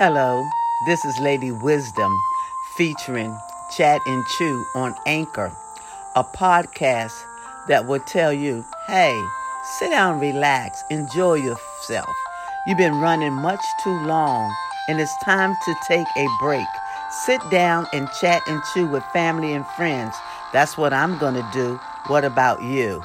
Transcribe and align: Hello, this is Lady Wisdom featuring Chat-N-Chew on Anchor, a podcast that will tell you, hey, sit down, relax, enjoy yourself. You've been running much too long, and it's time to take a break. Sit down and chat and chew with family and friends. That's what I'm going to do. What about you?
Hello, 0.00 0.48
this 0.86 1.04
is 1.04 1.18
Lady 1.18 1.50
Wisdom 1.50 2.16
featuring 2.76 3.36
Chat-N-Chew 3.76 4.64
on 4.76 4.94
Anchor, 5.06 5.50
a 6.14 6.22
podcast 6.22 7.20
that 7.66 7.88
will 7.88 7.98
tell 7.98 8.32
you, 8.32 8.64
hey, 8.86 9.20
sit 9.80 9.90
down, 9.90 10.20
relax, 10.20 10.84
enjoy 10.88 11.34
yourself. 11.34 12.14
You've 12.64 12.78
been 12.78 13.00
running 13.00 13.32
much 13.32 13.58
too 13.82 13.98
long, 14.06 14.54
and 14.86 15.00
it's 15.00 15.16
time 15.24 15.56
to 15.64 15.74
take 15.88 16.06
a 16.16 16.26
break. 16.38 16.68
Sit 17.24 17.40
down 17.50 17.88
and 17.92 18.08
chat 18.20 18.40
and 18.46 18.62
chew 18.72 18.86
with 18.86 19.02
family 19.06 19.52
and 19.52 19.66
friends. 19.66 20.14
That's 20.52 20.78
what 20.78 20.92
I'm 20.92 21.18
going 21.18 21.34
to 21.34 21.50
do. 21.52 21.74
What 22.06 22.24
about 22.24 22.62
you? 22.62 23.02